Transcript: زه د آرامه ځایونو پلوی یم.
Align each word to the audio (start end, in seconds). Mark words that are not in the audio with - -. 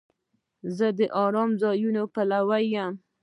زه 0.77 0.87
د 0.97 0.99
آرامه 1.23 1.55
ځایونو 1.61 2.03
پلوی 2.13 2.63
یم. 2.75 2.93